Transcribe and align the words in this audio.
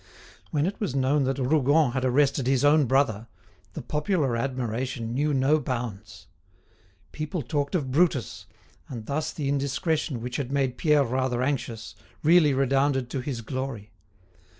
When 0.49 0.65
it 0.65 0.79
was 0.79 0.95
known 0.95 1.25
that 1.25 1.37
Rougon 1.37 1.91
had 1.91 2.03
arrested 2.03 2.47
his 2.47 2.65
own 2.65 2.85
brother, 2.85 3.27
the 3.73 3.83
popular 3.83 4.35
admiration 4.35 5.13
knew 5.13 5.31
no 5.31 5.59
bounds. 5.59 6.25
People 7.11 7.43
talked 7.43 7.75
of 7.75 7.91
Brutus, 7.91 8.47
and 8.89 9.05
thus 9.05 9.31
the 9.31 9.47
indiscretion 9.47 10.19
which 10.19 10.37
had 10.37 10.51
made 10.51 10.79
Pierre 10.79 11.03
rather 11.03 11.43
anxious, 11.43 11.93
really 12.23 12.51
redounded 12.51 13.11
to 13.11 13.19
his 13.19 13.41
glory. 13.41 13.91